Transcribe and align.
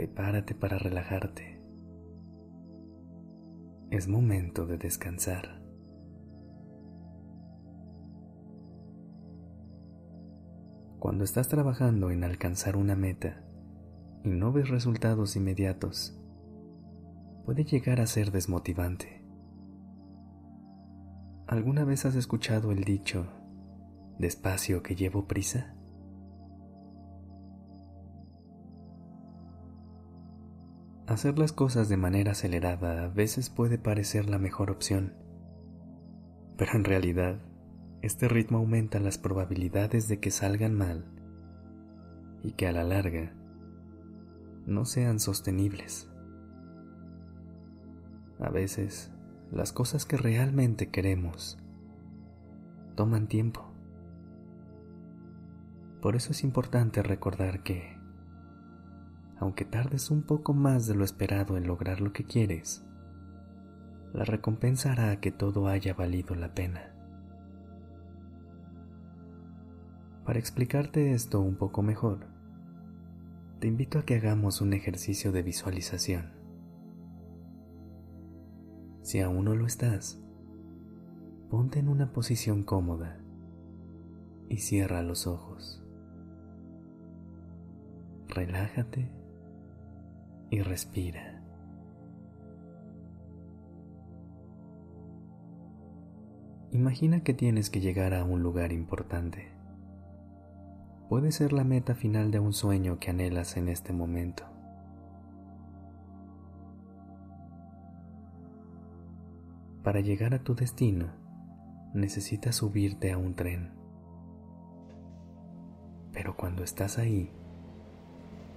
Prepárate 0.00 0.54
para 0.54 0.78
relajarte. 0.78 1.60
Es 3.90 4.08
momento 4.08 4.64
de 4.64 4.78
descansar. 4.78 5.62
Cuando 10.98 11.22
estás 11.22 11.48
trabajando 11.48 12.10
en 12.10 12.24
alcanzar 12.24 12.78
una 12.78 12.96
meta 12.96 13.44
y 14.24 14.30
no 14.30 14.52
ves 14.52 14.70
resultados 14.70 15.36
inmediatos, 15.36 16.18
puede 17.44 17.64
llegar 17.64 18.00
a 18.00 18.06
ser 18.06 18.30
desmotivante. 18.30 19.22
¿Alguna 21.46 21.84
vez 21.84 22.06
has 22.06 22.14
escuchado 22.14 22.72
el 22.72 22.84
dicho, 22.84 23.26
despacio 24.18 24.82
que 24.82 24.96
llevo 24.96 25.26
prisa? 25.26 25.76
Hacer 31.10 31.40
las 31.40 31.50
cosas 31.50 31.88
de 31.88 31.96
manera 31.96 32.30
acelerada 32.30 33.02
a 33.02 33.08
veces 33.08 33.50
puede 33.50 33.78
parecer 33.78 34.30
la 34.30 34.38
mejor 34.38 34.70
opción, 34.70 35.12
pero 36.56 36.74
en 36.76 36.84
realidad 36.84 37.40
este 38.00 38.28
ritmo 38.28 38.58
aumenta 38.58 39.00
las 39.00 39.18
probabilidades 39.18 40.06
de 40.06 40.20
que 40.20 40.30
salgan 40.30 40.72
mal 40.72 41.04
y 42.44 42.52
que 42.52 42.68
a 42.68 42.72
la 42.72 42.84
larga 42.84 43.34
no 44.66 44.84
sean 44.84 45.18
sostenibles. 45.18 46.08
A 48.38 48.50
veces, 48.50 49.10
las 49.50 49.72
cosas 49.72 50.06
que 50.06 50.16
realmente 50.16 50.90
queremos 50.90 51.58
toman 52.94 53.26
tiempo. 53.26 53.68
Por 56.00 56.14
eso 56.14 56.30
es 56.30 56.44
importante 56.44 57.02
recordar 57.02 57.64
que, 57.64 57.99
aunque 59.40 59.64
tardes 59.64 60.10
un 60.10 60.22
poco 60.22 60.52
más 60.52 60.86
de 60.86 60.94
lo 60.94 61.02
esperado 61.02 61.56
en 61.56 61.66
lograr 61.66 62.02
lo 62.02 62.12
que 62.12 62.24
quieres, 62.24 62.84
la 64.12 64.24
recompensa 64.24 64.92
hará 64.92 65.18
que 65.18 65.32
todo 65.32 65.66
haya 65.66 65.94
valido 65.94 66.34
la 66.34 66.52
pena. 66.52 66.94
Para 70.26 70.38
explicarte 70.38 71.12
esto 71.12 71.40
un 71.40 71.56
poco 71.56 71.82
mejor, 71.82 72.26
te 73.60 73.66
invito 73.66 73.98
a 73.98 74.02
que 74.02 74.16
hagamos 74.16 74.60
un 74.60 74.74
ejercicio 74.74 75.32
de 75.32 75.42
visualización. 75.42 76.32
Si 79.00 79.20
aún 79.20 79.46
no 79.46 79.54
lo 79.54 79.66
estás, 79.66 80.22
ponte 81.48 81.78
en 81.78 81.88
una 81.88 82.12
posición 82.12 82.62
cómoda 82.62 83.18
y 84.50 84.58
cierra 84.58 85.02
los 85.02 85.26
ojos. 85.26 85.82
Relájate 88.28 89.19
y 90.50 90.60
respira. 90.60 91.42
Imagina 96.72 97.22
que 97.22 97.34
tienes 97.34 97.70
que 97.70 97.80
llegar 97.80 98.14
a 98.14 98.24
un 98.24 98.42
lugar 98.42 98.72
importante 98.72 99.60
puede 101.10 101.32
ser 101.32 101.52
la 101.52 101.64
meta 101.64 101.96
final 101.96 102.30
de 102.30 102.38
un 102.38 102.52
sueño 102.52 103.00
que 103.00 103.10
anhelas 103.10 103.56
en 103.56 103.68
este 103.68 103.92
momento. 103.92 104.44
Para 109.82 109.98
llegar 109.98 110.34
a 110.34 110.44
tu 110.44 110.54
destino, 110.54 111.08
necesitas 111.94 112.54
subirte 112.54 113.10
a 113.10 113.18
un 113.18 113.34
tren. 113.34 113.72
Pero 116.12 116.36
cuando 116.36 116.62
estás 116.62 116.96
ahí, 116.96 117.32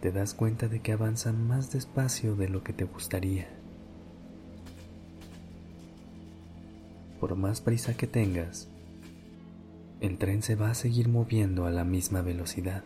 te 0.00 0.12
das 0.12 0.34
cuenta 0.34 0.68
de 0.68 0.80
que 0.80 0.92
avanza 0.92 1.32
más 1.32 1.72
despacio 1.72 2.36
de 2.36 2.48
lo 2.48 2.62
que 2.62 2.72
te 2.72 2.84
gustaría. 2.84 3.48
Por 7.20 7.34
más 7.36 7.60
prisa 7.60 7.96
que 7.96 8.06
tengas, 8.06 8.68
el 10.00 10.18
tren 10.18 10.42
se 10.42 10.54
va 10.54 10.70
a 10.70 10.74
seguir 10.74 11.08
moviendo 11.08 11.66
a 11.66 11.70
la 11.70 11.84
misma 11.84 12.20
velocidad. 12.20 12.84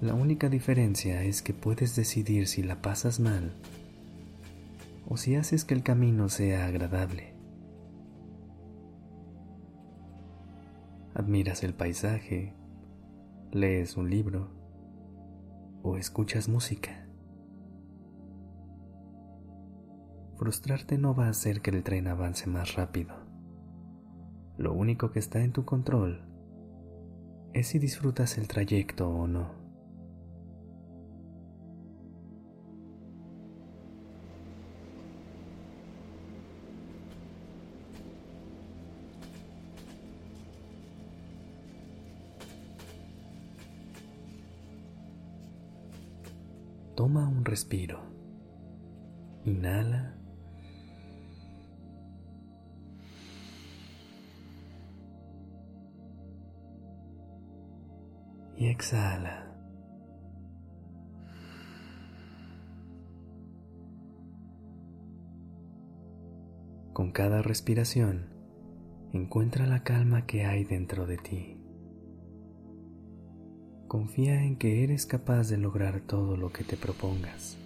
La 0.00 0.14
única 0.14 0.48
diferencia 0.48 1.22
es 1.22 1.42
que 1.42 1.52
puedes 1.52 1.94
decidir 1.94 2.48
si 2.48 2.62
la 2.62 2.82
pasas 2.82 3.20
mal 3.20 3.52
o 5.08 5.16
si 5.16 5.36
haces 5.36 5.64
que 5.64 5.74
el 5.74 5.82
camino 5.82 6.28
sea 6.28 6.66
agradable. 6.66 7.34
Admiras 11.14 11.62
el 11.64 11.74
paisaje, 11.74 12.54
lees 13.52 13.96
un 13.96 14.08
libro 14.08 14.48
o 15.82 15.96
escuchas 15.96 16.48
música. 16.48 17.08
Frustrarte 20.36 20.98
no 20.98 21.14
va 21.14 21.26
a 21.26 21.30
hacer 21.30 21.60
que 21.60 21.70
el 21.70 21.82
tren 21.82 22.06
avance 22.06 22.48
más 22.48 22.74
rápido. 22.74 23.14
Lo 24.56 24.72
único 24.72 25.10
que 25.10 25.18
está 25.18 25.42
en 25.42 25.52
tu 25.52 25.64
control 25.64 26.24
es 27.52 27.68
si 27.68 27.78
disfrutas 27.78 28.38
el 28.38 28.46
trayecto 28.46 29.08
o 29.08 29.26
no. 29.26 29.59
Toma 47.00 47.26
un 47.26 47.46
respiro. 47.46 47.98
Inhala 49.46 50.18
y 58.54 58.66
exhala. 58.66 59.50
Con 66.92 67.12
cada 67.12 67.40
respiración, 67.40 68.28
encuentra 69.14 69.66
la 69.66 69.84
calma 69.84 70.26
que 70.26 70.44
hay 70.44 70.64
dentro 70.64 71.06
de 71.06 71.16
ti. 71.16 71.59
Confía 73.90 74.44
en 74.44 74.54
que 74.54 74.84
eres 74.84 75.04
capaz 75.04 75.48
de 75.48 75.56
lograr 75.56 75.98
todo 76.02 76.36
lo 76.36 76.52
que 76.52 76.62
te 76.62 76.76
propongas. 76.76 77.58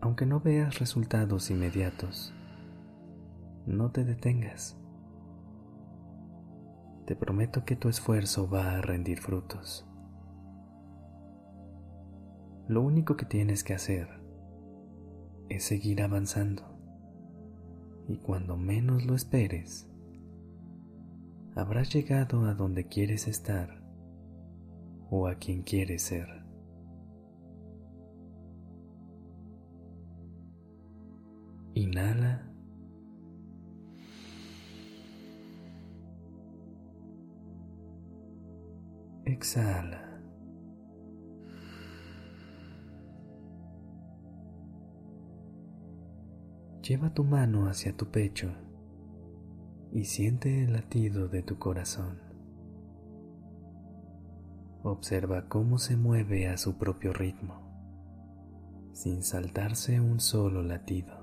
Aunque 0.00 0.26
no 0.26 0.38
veas 0.38 0.78
resultados 0.78 1.50
inmediatos, 1.50 2.32
no 3.66 3.90
te 3.90 4.04
detengas 4.04 4.76
te 7.04 7.16
prometo 7.16 7.64
que 7.64 7.74
tu 7.74 7.88
esfuerzo 7.88 8.48
va 8.48 8.76
a 8.76 8.80
rendir 8.80 9.18
frutos. 9.18 9.84
Lo 12.68 12.80
único 12.80 13.16
que 13.16 13.26
tienes 13.26 13.64
que 13.64 13.74
hacer 13.74 14.08
es 15.48 15.64
seguir 15.64 16.00
avanzando 16.00 16.62
y 18.06 18.18
cuando 18.18 18.56
menos 18.56 19.04
lo 19.04 19.16
esperes, 19.16 19.91
habrás 21.54 21.92
llegado 21.92 22.44
a 22.46 22.54
donde 22.54 22.86
quieres 22.86 23.28
estar 23.28 23.82
o 25.10 25.28
a 25.28 25.34
quien 25.34 25.62
quieres 25.62 26.02
ser. 26.02 26.26
Inhala 31.74 32.52
Exhala. 39.24 40.20
Lleva 46.82 47.14
tu 47.14 47.22
mano 47.22 47.68
hacia 47.68 47.96
tu 47.96 48.10
pecho 48.10 48.52
y 49.92 50.06
siente 50.06 50.64
el 50.64 50.72
latido 50.72 51.28
de 51.28 51.42
tu 51.42 51.58
corazón. 51.58 52.18
Observa 54.82 55.48
cómo 55.48 55.78
se 55.78 55.96
mueve 55.96 56.48
a 56.48 56.56
su 56.56 56.78
propio 56.78 57.12
ritmo, 57.12 57.60
sin 58.94 59.22
saltarse 59.22 60.00
un 60.00 60.18
solo 60.18 60.62
latido. 60.62 61.14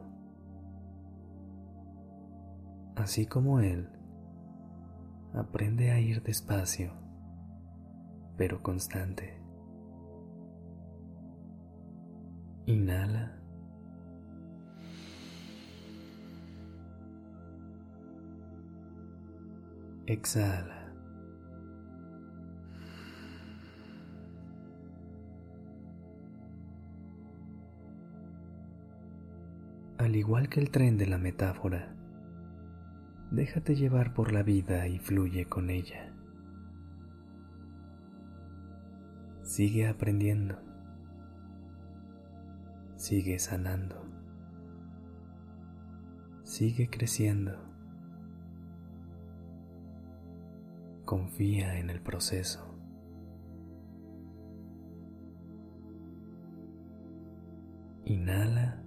Así 2.95 3.25
como 3.25 3.59
él, 3.59 3.89
aprende 5.33 5.91
a 5.91 5.99
ir 5.99 6.21
despacio, 6.21 6.93
pero 8.37 8.61
constante. 8.61 9.41
Inhala. 12.65 13.35
Exhala. 20.09 20.91
Al 29.99 30.15
igual 30.15 30.49
que 30.49 30.61
el 30.61 30.71
tren 30.71 30.97
de 30.97 31.05
la 31.05 31.19
metáfora, 31.19 31.95
déjate 33.29 33.75
llevar 33.75 34.15
por 34.15 34.33
la 34.33 34.41
vida 34.41 34.87
y 34.87 34.97
fluye 34.97 35.45
con 35.45 35.69
ella. 35.69 36.11
Sigue 39.43 39.87
aprendiendo. 39.87 40.57
Sigue 42.95 43.37
sanando. 43.37 44.03
Sigue 46.41 46.89
creciendo. 46.89 47.68
Confía 51.09 51.79
en 51.79 51.89
el 51.89 52.03
proceso. 52.03 52.63
Inhala. 58.05 58.83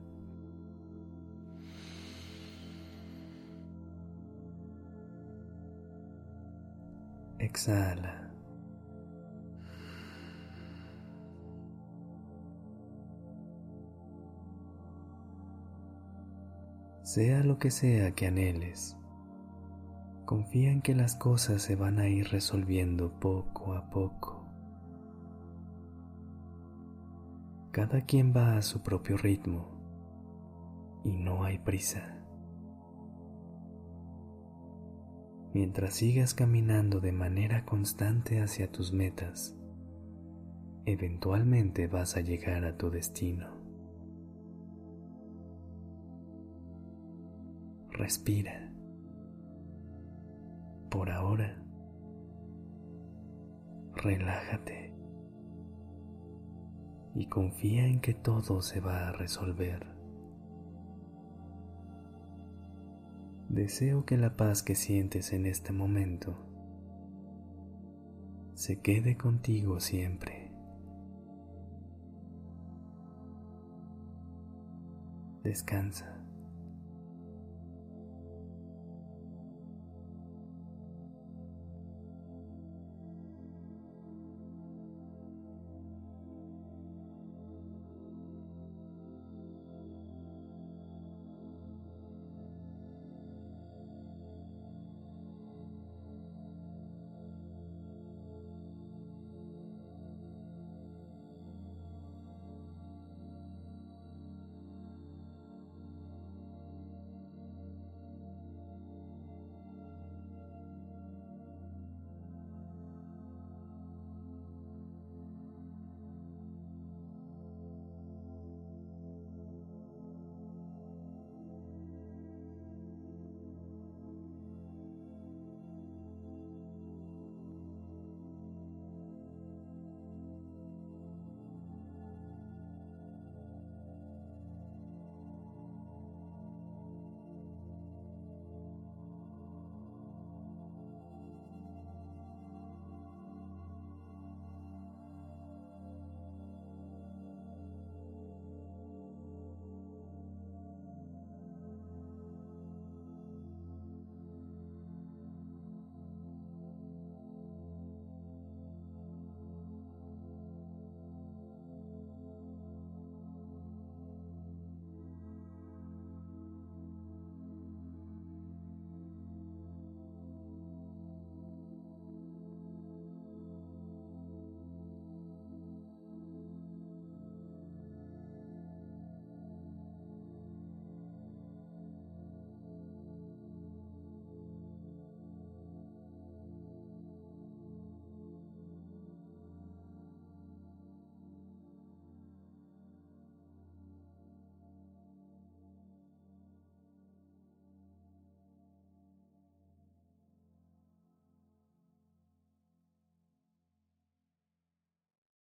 Exhala. 7.41 8.31
Sea 17.03 17.43
lo 17.43 17.59
que 17.59 17.73
sea 17.73 18.13
que 18.13 18.29
anheles, 18.29 18.97
confía 20.33 20.73
en 20.73 20.81
que 20.81 20.95
las 20.95 21.15
cosas 21.15 21.61
se 21.61 21.77
van 21.77 21.99
a 21.99 22.09
ir 22.09 22.29
resolviendo 22.29 23.21
poco 23.21 23.75
a 23.75 23.91
poco. 23.91 24.47
Cada 27.71 28.01
quien 28.07 28.33
va 28.35 28.57
a 28.57 28.63
su 28.63 28.83
propio 28.83 29.19
ritmo 29.19 29.69
y 31.05 31.13
no 31.13 31.45
hay 31.45 31.59
prisa. 31.59 32.25
Mientras 35.53 35.97
sigas 35.97 36.33
caminando 36.33 37.01
de 37.01 37.13
manera 37.13 37.67
constante 37.67 38.41
hacia 38.41 38.73
tus 38.73 38.91
metas, 38.91 39.55
eventualmente 40.87 41.89
vas 41.89 42.17
a 42.17 42.23
llegar 42.23 42.65
a 42.65 42.79
tu 42.79 42.89
destino. 42.89 43.51
Respira 47.91 48.72
por 50.93 51.11
ahora. 51.11 51.59
Relájate 53.95 54.95
y 57.15 57.27
confía 57.29 57.87
en 57.87 58.01
que 58.01 58.13
todo 58.13 58.61
se 58.61 58.81
va 58.81 59.09
a 59.09 59.13
resolver. 59.13 59.87
Deseo 63.49 64.05
que 64.05 64.19
la 64.19 64.37
paz 64.37 64.63
que 64.63 64.75
sientes 64.75 65.33
en 65.33 65.47
este 65.47 65.73
momento 65.73 66.37
se 68.55 68.81
quede 68.81 69.17
contigo 69.17 69.81
siempre. 69.81 70.53
Descansa. 75.43 76.22